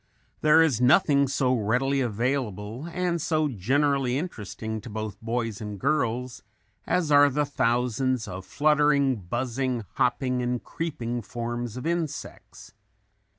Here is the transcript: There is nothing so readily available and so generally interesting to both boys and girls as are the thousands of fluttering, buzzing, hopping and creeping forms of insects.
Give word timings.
There 0.41 0.63
is 0.63 0.81
nothing 0.81 1.27
so 1.27 1.53
readily 1.53 2.01
available 2.01 2.87
and 2.91 3.21
so 3.21 3.47
generally 3.47 4.17
interesting 4.17 4.81
to 4.81 4.89
both 4.89 5.21
boys 5.21 5.61
and 5.61 5.79
girls 5.79 6.41
as 6.87 7.11
are 7.11 7.29
the 7.29 7.45
thousands 7.45 8.27
of 8.27 8.43
fluttering, 8.43 9.17
buzzing, 9.17 9.85
hopping 9.97 10.41
and 10.41 10.63
creeping 10.63 11.21
forms 11.21 11.77
of 11.77 11.85
insects. 11.85 12.73